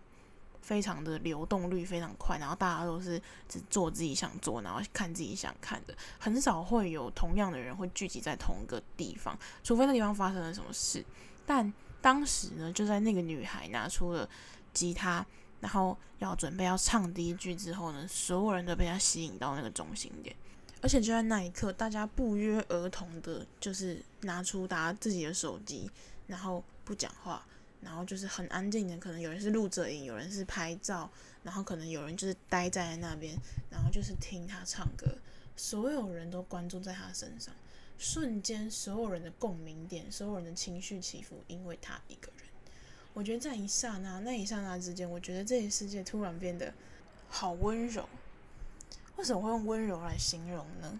[0.62, 11.04] 非常的流动率非常快，然后大家都是只做自己想做，然后看自己想看的，很少会有同样的人会聚集在同一个地方，除非那地方发生了什么事。
[11.44, 11.70] 但
[12.00, 14.26] 当时呢，就在那个女孩拿出了
[14.72, 15.22] 吉他，
[15.60, 20.34] 然后要准备要唱第一句之后呢，所有人都被她吸引到那个中心点。
[20.82, 25.90] 而且就在那一刻，大家不约而同的，就是拿出大家自己的手机，
[26.26, 27.46] 然后不讲话，
[27.82, 31.10] 然后就是很安静的，可能有人是录着影，有人是拍照，
[31.42, 33.36] 然后可能有人就是待在那边，
[33.70, 35.06] 然后就是听他唱歌，
[35.54, 37.54] 所有人都关注在他身上，
[37.98, 42.46] 瞬间所有人的共鸣点，所有人的情绪起伏，因为他一个人。
[43.12, 46.72] 我觉得在一刹那，那一刹那之间，我觉得这个世界突然变得
[47.28, 48.08] 好温柔。
[49.20, 50.98] 为什么会用温柔来形容呢？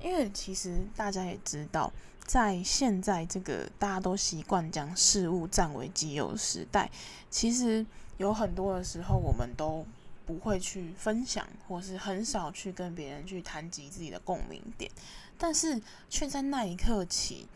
[0.00, 1.92] 因为其实大家也知道，
[2.24, 6.90] 在现在这个大家都习惯将事物占为己有的时代，
[7.28, 7.84] 其实
[8.16, 9.84] 有很多的时候，我们都
[10.24, 14.90] 不会去分享，或是很少去跟别人去谈及自己的共鸣点，
[15.36, 17.46] 但是却在那一刻起。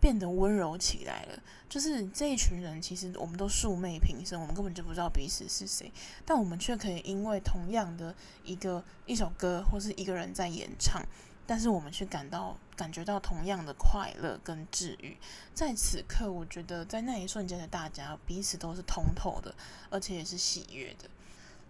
[0.00, 5.90] 变得温柔起来了，就是这一群人，其实我们都素昧平生，我们根本就不知道彼此是谁，
[6.24, 11.02] 但我们却可以因为同样的一个一首歌或是一个人在演唱，
[11.46, 15.16] 但是我们却感到感觉到同样的快乐跟治愈。
[15.54, 19.54] 在此刻，我觉得在那一瞬间的大家彼此都是通透的，
[19.90, 21.08] 而且也是喜悦的，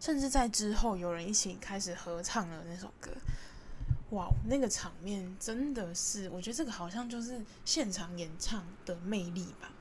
[0.00, 3.12] 甚至在之后有人一起开始合唱了那首歌。
[4.10, 9.72] 哇，那个场面真的是，我觉得这个好像就是现场演唱的魅力吧。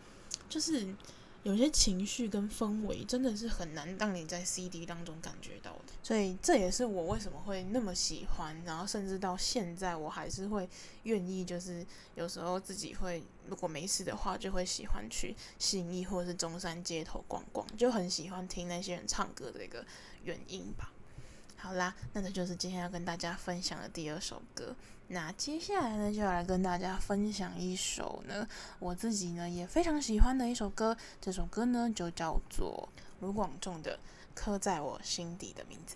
[0.50, 0.96] 就是
[1.44, 10.68] 有些情绪跟氛围真的是很难让你在 CD 当中感觉到的，所以这也是我为什么会那么喜欢，然后甚至到现在我还是会
[11.04, 19.86] 愿意，就是有时候自己会如果没事的话，就会喜欢去信义或者是中山街头逛逛，就很喜欢听那些人唱歌的一个
[20.24, 20.92] 原因吧。
[21.66, 24.76] 好啦，那这就是今天要跟大家分享的第二首歌。
[25.08, 28.48] 那接下来呢，就要来跟大家分享一首呢，
[28.78, 30.96] 我自己呢也非常喜欢的一首歌。
[31.20, 32.88] 这首歌呢就叫做
[33.20, 33.98] 卢广仲的
[34.36, 35.96] 《刻在我心底的名字》。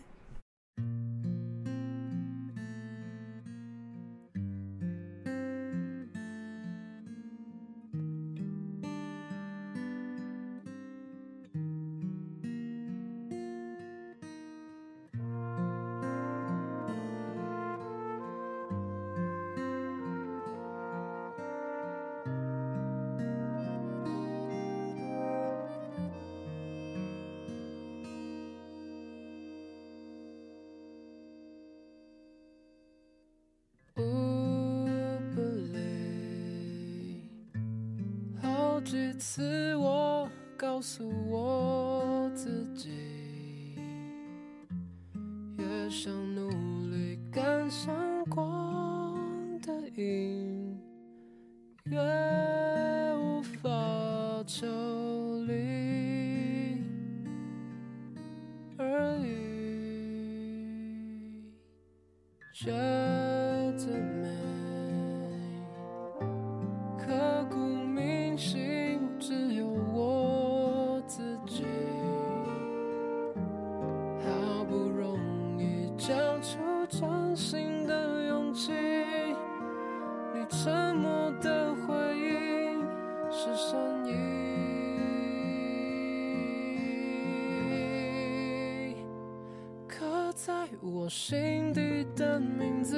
[91.74, 92.98] 你的名字，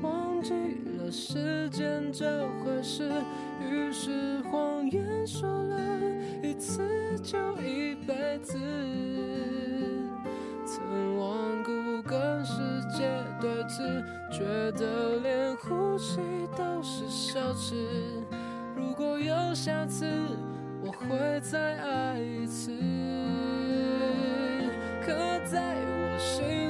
[0.00, 0.54] 忘记
[0.98, 3.10] 了时间这回事，
[3.60, 5.76] 于是谎言说了
[6.42, 6.82] 一次
[7.22, 8.58] 就一辈子，
[10.64, 12.54] 曾顽固跟世
[12.90, 13.06] 界
[13.40, 16.18] 对峙，觉得连呼吸
[16.56, 17.74] 都是奢侈。
[18.74, 20.06] 如果有下次，
[20.82, 22.72] 我会再爱一次，
[25.02, 25.12] 刻
[25.44, 26.65] 在我心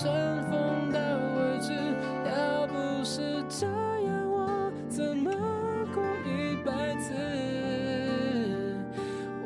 [0.00, 0.08] 尘
[0.44, 1.74] 封的位置，
[2.24, 5.30] 要不是这样，我怎么
[5.94, 7.12] 过一辈子？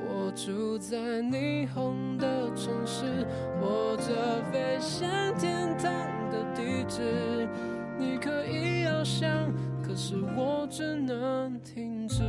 [0.06, 3.26] 我住在霓虹的城市，
[3.62, 4.12] 握着
[4.52, 5.90] 飞向天堂
[6.30, 7.48] 的地址。
[7.98, 9.52] 你可以翱翔，
[9.82, 12.22] 可是我只能停止。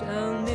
[0.00, 0.49] 想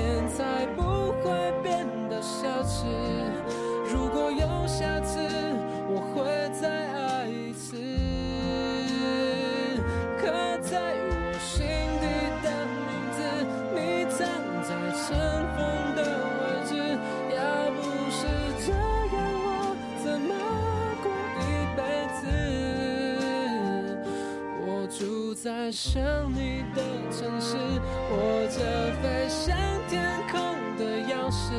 [25.46, 26.02] 在想
[26.34, 26.82] 你的
[27.12, 28.58] 城市，握着
[29.00, 29.56] 飞向
[29.88, 30.42] 天空
[30.76, 31.54] 的钥匙，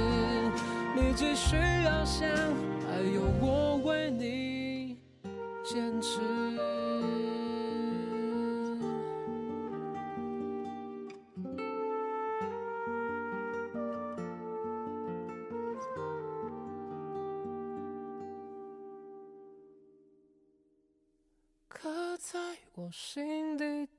[0.97, 2.29] 你只需要想，
[2.85, 4.99] 还有我为你
[5.63, 6.19] 坚持。
[21.69, 22.39] 刻在
[22.75, 23.36] 我心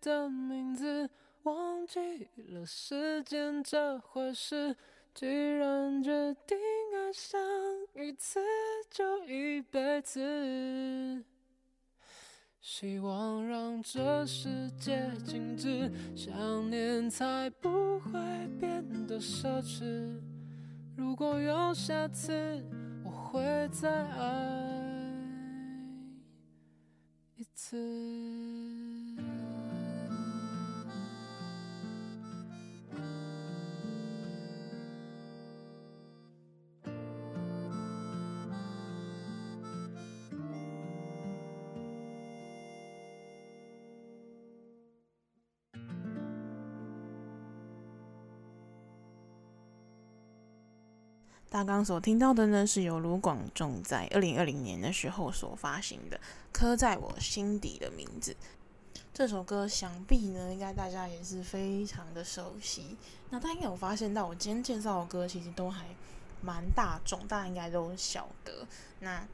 [0.02, 1.10] 的名字，
[1.44, 4.76] 忘记了时间这回事。
[5.14, 6.58] 既然决定
[6.94, 7.42] 爱上
[7.96, 8.40] 一次，
[8.90, 11.24] 就一辈子。
[12.62, 18.12] 希望让这世界静止，想念才不会
[18.60, 20.22] 变得奢侈。
[20.96, 22.64] 如果有下次，
[23.04, 24.62] 我会再爱
[27.38, 29.07] 一次。
[51.50, 56.18] 大纲所听到的呢，是由卢广仲在二零二零年的时候所发行的
[56.52, 58.34] 《刻在我心底的名字》
[59.14, 62.98] 这首歌，想必呢，应该大家也是非常的熟悉。
[63.30, 65.86] 那大家应该有发现到，我今天介绍的歌其实都还
[66.42, 68.68] 蛮大众，大家应该都晓得。
[69.00, 69.26] 那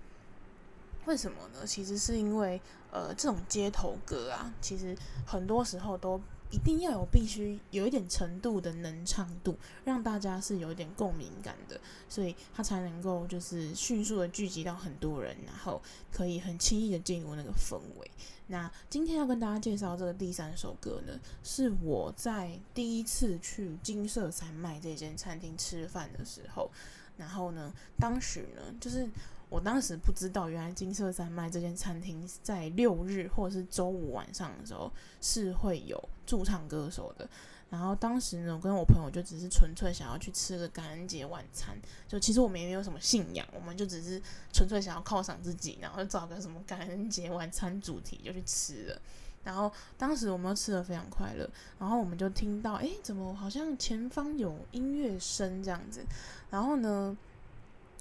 [1.05, 1.65] 为什么呢？
[1.65, 2.61] 其实是因为，
[2.91, 4.95] 呃，这种街头歌啊，其实
[5.25, 6.21] 很多时候都。
[6.53, 15.81] 一定要有必须有一点程度的能唱度，让大家是有一点共鸣感的，所以他才能够就是迅速的聚集到很多人，然后
[16.11, 18.11] 可以很轻易的进入那个氛围。
[18.45, 26.69] 那今天要跟大家介绍这个第三首歌呢，是我在第一次去金色三麦这间餐厅吃饭的时候，
[27.17, 29.09] 然后呢，当时呢，就是。
[29.53, 34.91] 我当时不知道，原来金色三麦这间餐厅在六日或者是周五晚上的时候
[35.21, 37.29] 是会有驻唱歌手的。
[37.69, 41.77] 然后当时呢，我跟我朋友就只是纯粹想要去吃个感恩节晚餐，
[42.07, 44.19] 就其实我们也没有什么信仰，我们就只是
[44.51, 48.99] 纯粹想要犒赏自己，然后找个什么感恩节晚餐主题就去吃了。
[49.43, 51.47] 然后当时我们都吃得非常快乐，
[51.77, 56.03] 然后我们就听到，诶，怎么好像前方有音乐声这样子？
[56.49, 57.15] 然后呢，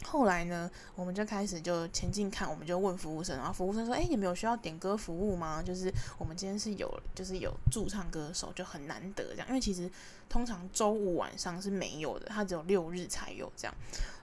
[0.05, 5.63] 后来呢，我们就开始就前进看，我们就问服务生，然后服务生说：“哎，你们有需要点歌服务吗？
[5.63, 9.49] 就是我们今天是有，就是有驻唱歌手，就很难得这样。
[9.49, 9.91] 因为其实
[10.29, 13.75] 通常周五晚上是没有的，他只有六日才有这样。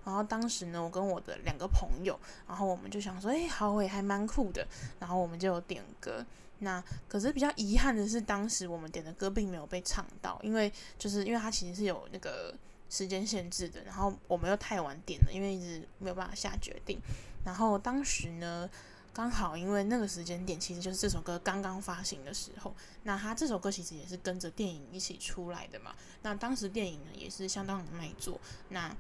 [0.06, 4.68] 然后当时呢，我跟我的两个朋友，然后我们就想说：哎，好，诶，还蛮酷的。
[5.00, 6.26] 然后我们就点歌。
[6.60, 12.54] 那可是比较遗憾的是，当时我们点的歌并没有被唱到，因为就是因为它其实是有那个。
[12.90, 17.00] 时间限制的，然后我们又太晚点了，因为一直没有办法下决定。
[17.46, 18.70] 然后当时呢，
[19.14, 25.96] 刚好因为那个时间点其实就是这首歌刚刚发行的时候，那他这首歌其实也是跟着电影一起出来的嘛。
[26.24, 28.96] 那当时电影呢也是相当的卖座，那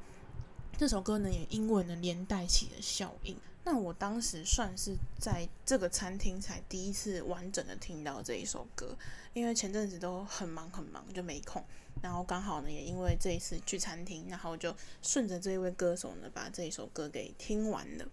[0.77, 3.35] 这首歌呢也因为呢连带起了效应。
[3.65, 8.97] 那我当时算是在这个餐厅才第一次完整的听到这一首歌，
[9.33, 11.63] 因为前阵子都很忙很忙就没空。
[12.01, 18.05] 然后刚好呢，也因为这一次去餐厅，然后就顺着这一位歌手呢，把这一首歌给听完了。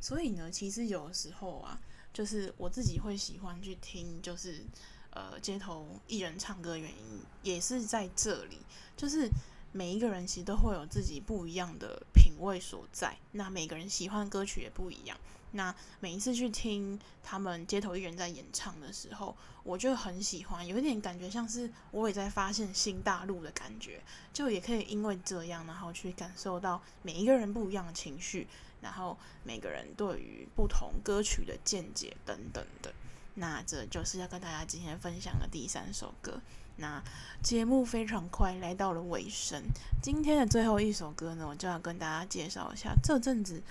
[0.00, 1.80] 所以呢，其实有时候啊，
[2.12, 4.62] 就是我自己会喜欢去听，就是
[5.10, 8.58] 呃街头艺人唱歌原因，也是在这里，
[8.96, 9.28] 就是
[9.72, 15.18] 每一个人其实都会有自己不一样的品味所在，那每个人喜欢的歌曲也不一样。
[15.56, 24.02] 那每一次去听他们街头艺人在演唱的时候，我就很喜欢，有一点感觉像是我也在发现新大陆的感觉，
[24.32, 28.48] 就也可以因为这样，然后去感受到每一个人不一样的情绪，
[28.80, 32.92] 然后每个人对于不同歌曲的见解等等的。
[33.34, 36.40] 那这就是要跟大家今天分享的第三首歌。
[36.76, 37.00] 那
[37.40, 39.62] 节目非常快来到了尾声，
[40.02, 43.62] 今天的最后一首歌呢，我就要跟大家介绍一下这阵子。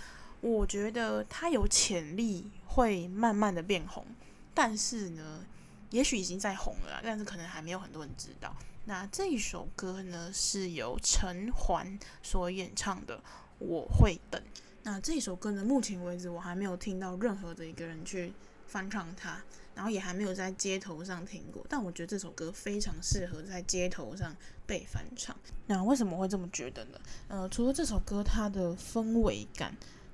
[0.43, 4.05] 我觉得他有潜力会慢慢的变红，
[4.53, 5.45] 但是呢，
[5.89, 8.53] 也许已经在红了，但是可能还没有很多人知道。
[8.83, 13.17] 那这一首歌呢，是由陈环所演唱的
[13.59, 14.41] 《我会等》。
[14.83, 18.33] 那这首歌呢，目前为止我还没有听到任何的一个人去
[18.67, 19.41] 翻唱它，
[19.73, 21.65] 然后也还没有在街头上听过。
[21.69, 24.35] 但我觉得这首歌非常适合在街头上
[24.65, 25.33] 被翻唱。
[25.67, 26.99] 那为什么会这么觉得呢？
[27.29, 29.73] 呃，除了这首歌它的氛围感。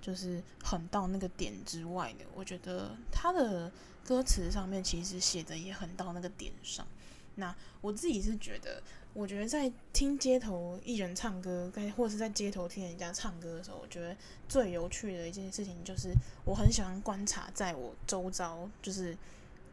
[0.09, 3.71] 就是很到那个点之外的，我觉得他的
[4.03, 6.83] 歌词上面其实写的也很到那个点上。
[7.35, 8.81] 那我自己是觉得，
[9.13, 16.11] 我觉得在听街头艺人唱歌，该或是在街头听人家唱歌的时候，我觉得最有趣的一件事情就是，
[16.43, 19.15] 我很喜欢观察在我周遭，就是。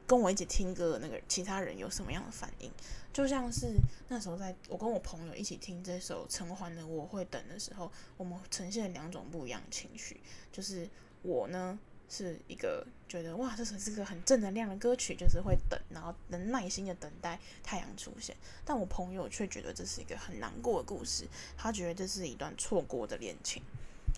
[0.07, 2.71] 跟我一起听歌的那个其他人有什么样的反应？
[3.13, 3.75] 就像是
[4.09, 10.21] 那时候在我跟我朋友一起听这首陈欢的《我会等》的时候，我们呈现两种不一样的情绪。
[10.53, 10.89] 就是
[11.23, 11.79] 我呢
[12.09, 18.37] 是一个觉得哇，这首是个很正能量的歌曲，就是会等，然后能耐心的等待太阳出现。
[18.65, 21.27] 但我朋友却觉得这是一个很难过的故事，
[21.57, 23.63] 他觉得这是一段错过的恋情。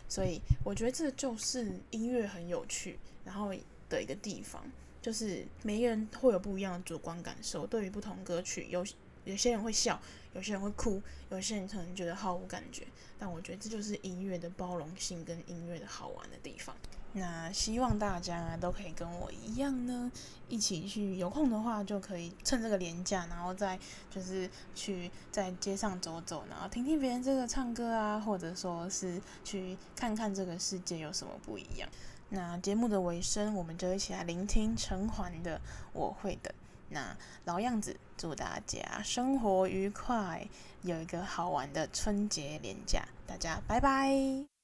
[0.08, 3.54] 所以我觉得这就是音乐很有趣，然后
[3.88, 4.64] 的一个地方，
[5.00, 7.66] 就是每一个人会有不一样的主观感受。
[7.66, 8.84] 对于不同歌曲，有
[9.24, 10.00] 有些人会笑，
[10.32, 12.86] 有些人会哭，有些人可能觉得毫无感觉。
[13.18, 16.74] 但我觉得这就是音乐的包容性跟音乐的好玩的地方。
[17.14, 20.12] 那希望大家都可以跟我一样呢，
[20.46, 23.78] 一起去有空的话就可以趁这个连假，然后再
[24.10, 31.88] 就是去在街上走走，然后听听别人这个唱歌啊，或者说是去看看这个世界有什么不一样。
[32.30, 35.56] 那节目的尾声，我们就一起来聆听陈桓的
[35.92, 36.50] 《我会的》。
[36.90, 40.46] 那老样子，祝大家生活愉快，
[40.82, 44.57] 有一个好玩的春节连假，大家拜拜。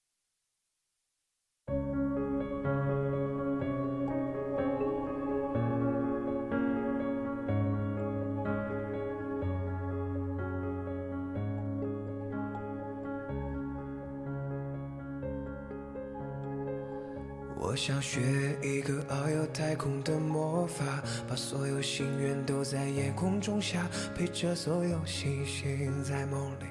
[17.74, 26.66] 我想学一个遨游太空的魔法，把所有心愿都在夜空中下，陪着所有星星在梦里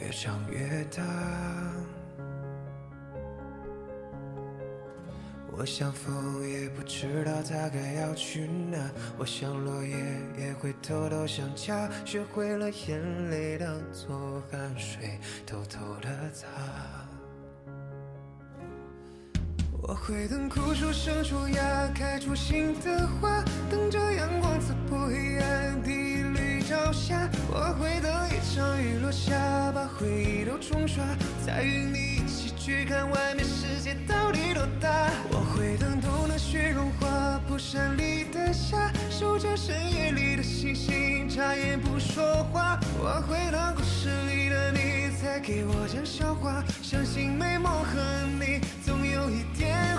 [0.00, 1.04] 越长越大。
[5.56, 9.94] 我想风也不知道它该要去哪，我想落叶
[10.36, 16.97] 也会偷偷想家，学会了眼泪当做汗水，偷偷的擦。
[19.88, 27.26] 我会等枯树生出芽，开出新的花，等着阳光刺破黑暗第一缕朝霞。
[27.50, 31.02] 我会等一场雨落下，把回忆都冲刷，
[31.46, 32.17] 再与你
[32.68, 35.08] 去看外面世界到底多大。
[35.30, 42.78] 我会等冬的雪融化，蒲扇里的夏，守着深夜里的星星，眨眼不说话。
[42.98, 47.98] 我会等故事里的你再给我讲笑话，相信美梦和
[48.38, 49.96] 你总有一天。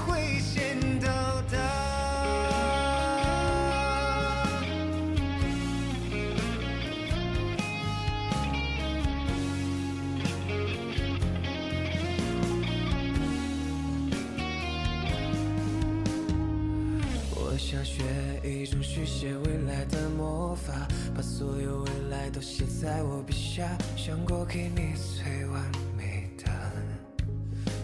[17.72, 18.02] 像学
[18.44, 25.64] 一种续写未来的魔法，把所有未来都写在我笔下，想过给你最完
[25.96, 26.50] 美的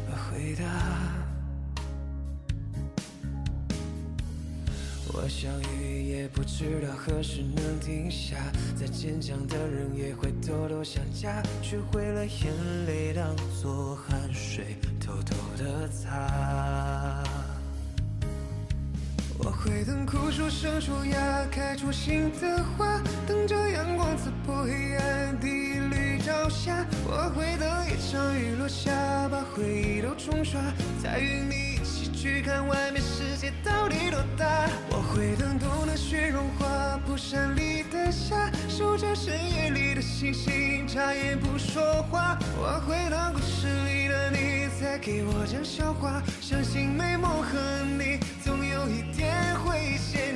[0.10, 0.66] 回答。
[5.14, 8.38] 我想雨也不知道何时能停下，
[8.76, 12.52] 再坚强的人也会偷偷想家，学会了眼
[12.88, 17.24] 泪当做汗水，偷偷的擦。
[19.46, 26.84] 我会等枯树生出芽，开出新的花，等着阳光刺破黑暗第一缕朝霞。
[27.06, 28.92] 我会等一场雨落下，
[29.30, 30.60] 把回忆都冲刷，
[31.04, 34.70] 再与你一起去看外面世世界到底多大。
[34.90, 42.40] 我会等冬的雪融化，蒲扇里的夏，守着深夜里的星星，眨眼不说话。
[42.58, 47.60] 我会等故事里的你再给我讲笑话，相信美梦和
[48.00, 49.36] 你总有一天。
[49.66, 50.34] 会现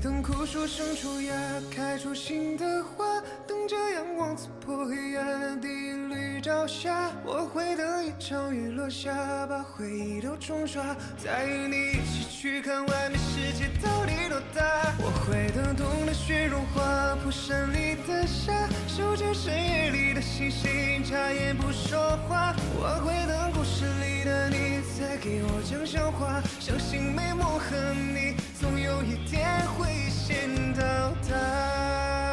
[0.00, 1.34] 等枯树生出芽，
[1.74, 7.10] 开出新的花，等着阳光刺破黑暗第一缕朝霞。
[7.24, 9.12] 我会等一场雨落下，
[9.46, 14.94] 把回忆都冲刷，再与你一起去看外面世界到底多大。
[14.98, 18.52] 我会等冬的雪融化，蒲扇里的夏，
[18.86, 22.54] 守着深夜里的星星，眨眼不说话。
[22.76, 24.78] 我会等故事里的你。
[24.98, 29.46] 再给我讲笑话，相信美梦和你总有一天
[29.78, 30.82] 会危险到
[31.30, 32.27] 达。